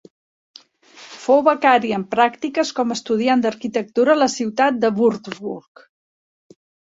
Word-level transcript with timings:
Fou 1.25 1.43
becari 1.47 1.91
en 1.97 2.05
pràctiques, 2.15 2.71
com 2.79 2.95
estudiant 2.95 3.43
d'arquitectura 3.45 4.15
a 4.17 4.21
la 4.23 4.29
ciutat 4.37 4.81
de 4.87 4.93
Würzburg. 4.97 5.85